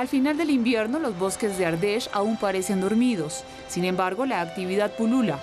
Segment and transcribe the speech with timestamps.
[0.00, 3.44] Al final del invierno, los bosques de Ardèche aún parecen dormidos.
[3.68, 5.38] Sin embargo, la actividad pulula.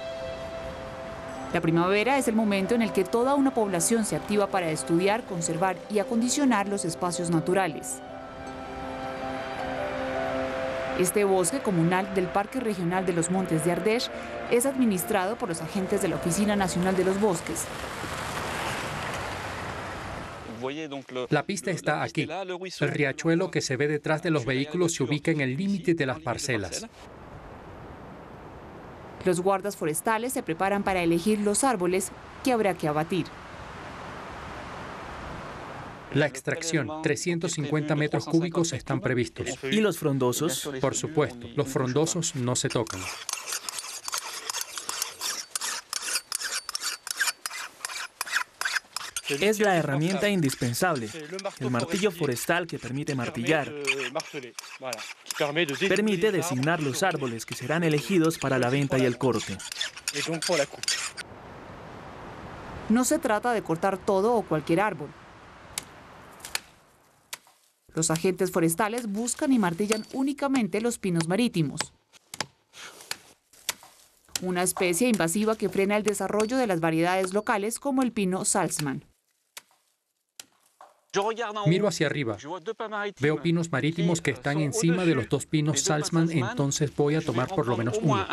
[1.54, 5.22] La primavera es el momento en el que toda una población se activa para estudiar,
[5.26, 8.00] conservar y acondicionar los espacios naturales.
[10.98, 14.10] Este bosque comunal del Parque Regional de los Montes de Ardèche
[14.50, 17.66] es administrado por los agentes de la Oficina Nacional de los Bosques.
[21.30, 22.28] La pista está aquí.
[22.80, 26.06] El riachuelo que se ve detrás de los vehículos se ubica en el límite de
[26.06, 26.86] las parcelas.
[29.26, 32.12] Los guardas forestales se preparan para elegir los árboles
[32.44, 33.26] que habrá que abatir.
[36.14, 39.60] La extracción, 350 metros cúbicos están previstos.
[39.64, 40.70] ¿Y los frondosos?
[40.80, 43.02] Por supuesto, los frondosos no se tocan.
[49.30, 51.10] Es la herramienta indispensable,
[51.60, 53.74] el martillo forestal que permite martillar.
[55.88, 59.58] Permite designar los árboles que serán elegidos para la venta y el corte.
[62.90, 65.10] No se trata de cortar todo o cualquier árbol.
[67.94, 71.82] Los agentes forestales buscan y martillan únicamente los pinos marítimos,
[74.42, 79.04] una especie invasiva que frena el desarrollo de las variedades locales como el pino Salzman.
[81.66, 82.38] Miro hacia arriba.
[83.20, 87.48] Veo pinos marítimos que están encima de los dos pinos Salzman, entonces voy a tomar
[87.48, 88.26] por lo menos uno.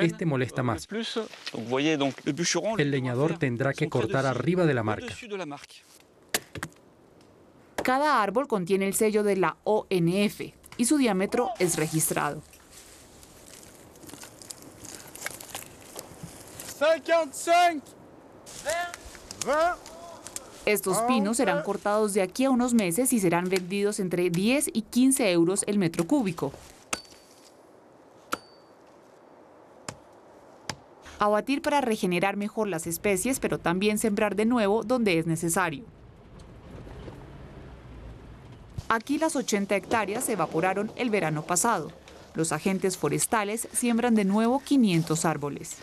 [0.00, 0.88] Este molesta más.
[2.78, 5.14] El leñador tendrá que cortar arriba de la marca.
[7.82, 10.40] Cada árbol contiene el sello de la ONF
[10.76, 12.42] y su diámetro es registrado.
[16.78, 17.82] 55
[20.68, 24.82] Estos pinos serán cortados de aquí a unos meses y serán vendidos entre 10 y
[24.82, 26.52] 15 euros el metro cúbico.
[31.18, 35.84] Abatir para regenerar mejor las especies, pero también sembrar de nuevo donde es necesario.
[38.90, 41.92] Aquí las 80 hectáreas se evaporaron el verano pasado.
[42.34, 45.78] Los agentes forestales siembran de nuevo 500 árboles.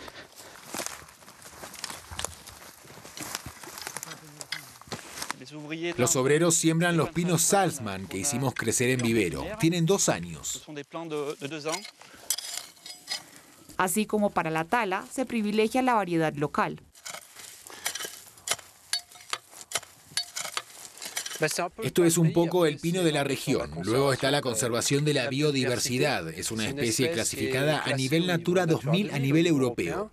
[5.98, 9.46] Los obreros siembran los pinos Salzman que hicimos crecer en vivero.
[9.60, 10.64] Tienen dos años.
[13.78, 16.82] Así como para la tala, se privilegia la variedad local.
[21.84, 23.72] Esto es un poco el pino de la región.
[23.84, 26.28] Luego está la conservación de la biodiversidad.
[26.30, 30.12] Es una especie clasificada a nivel Natura 2000 a nivel europeo.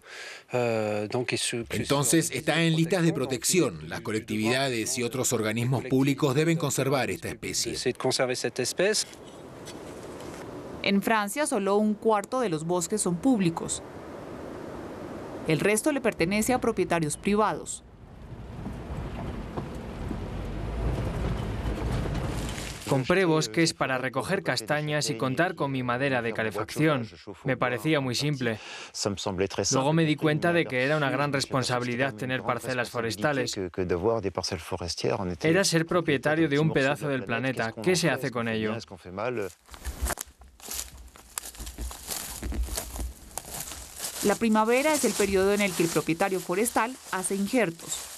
[1.71, 3.88] Entonces está en listas de protección.
[3.88, 7.77] Las colectividades y otros organismos públicos deben conservar esta especie.
[10.82, 13.82] En Francia solo un cuarto de los bosques son públicos.
[15.47, 17.84] El resto le pertenece a propietarios privados.
[22.92, 27.08] Compré bosques para recoger castañas y contar con mi madera de calefacción.
[27.42, 28.58] Me parecía muy simple.
[29.72, 33.58] Luego me di cuenta de que era una gran responsabilidad tener parcelas forestales.
[35.41, 37.72] Era ser propietario de un pedazo del planeta.
[37.82, 38.76] ¿Qué se hace con ello?
[44.25, 48.12] La primavera es el periodo en el que el propietario forestal hace injertos.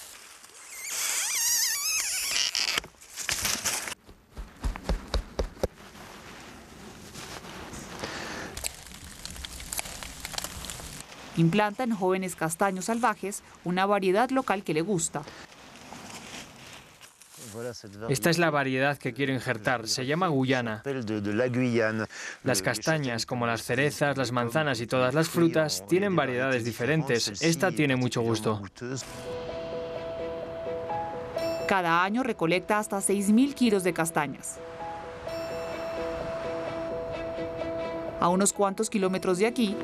[11.37, 15.23] Implanta en jóvenes castaños salvajes una variedad local que le gusta.
[18.09, 19.87] Esta es la variedad que quiero injertar.
[19.87, 20.83] Se llama Guyana.
[22.43, 27.41] Las castañas, como las cerezas, las manzanas y todas las frutas, tienen variedades diferentes.
[27.41, 28.61] Esta tiene mucho gusto.
[31.67, 34.57] Cada año recolecta hasta 6.000 kilos de castañas.
[38.19, 39.75] A unos cuantos kilómetros de aquí,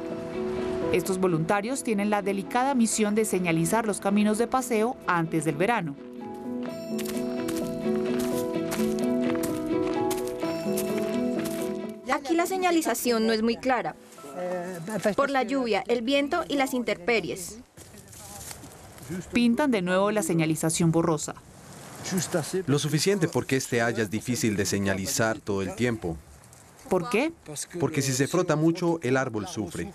[0.92, 5.96] estos voluntarios tienen la delicada misión de señalizar los caminos de paseo antes del verano.
[12.12, 13.96] Aquí la señalización no es muy clara,
[15.16, 17.60] por la lluvia, el viento y las intemperies.
[19.32, 21.36] Pintan de nuevo la señalización borrosa.
[22.68, 26.18] Lo suficiente porque este haya es difícil de señalizar todo el tiempo.
[26.90, 27.32] ¿Por qué?
[27.80, 29.94] Porque si se frota mucho, el árbol sufre.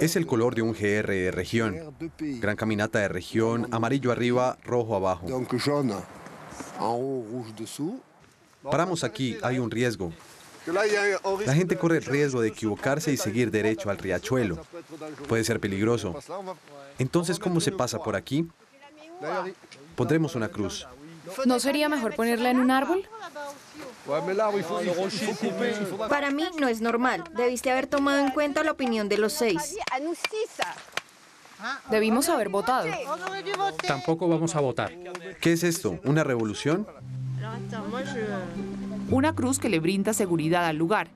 [0.00, 1.94] Es el color de un GR de región.
[2.18, 5.26] Gran caminata de región, amarillo arriba, rojo abajo.
[8.62, 10.12] Paramos aquí, hay un riesgo.
[11.46, 14.58] La gente corre el riesgo de equivocarse y seguir derecho al riachuelo.
[15.28, 16.14] Puede ser peligroso.
[16.98, 18.48] Entonces, ¿cómo se pasa por aquí?
[19.94, 20.86] Pondremos una cruz.
[21.46, 23.08] ¿No sería mejor ponerla en un árbol?
[26.08, 27.24] Para mí no es normal.
[27.36, 29.76] Debiste haber tomado en cuenta la opinión de los seis.
[31.90, 32.88] Debimos haber votado.
[33.86, 34.92] Tampoco vamos a votar.
[35.40, 35.98] ¿Qué es esto?
[36.04, 36.86] ¿Una revolución?
[39.10, 41.08] Una cruz que le brinda seguridad al lugar.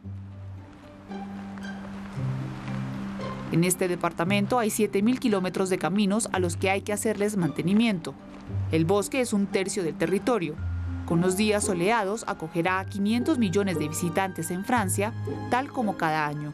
[3.50, 8.14] En este departamento hay 7.000 kilómetros de caminos a los que hay que hacerles mantenimiento.
[8.72, 10.54] El bosque es un tercio del territorio.
[11.06, 15.12] Con los días soleados acogerá a 500 millones de visitantes en Francia,
[15.50, 16.52] tal como cada año.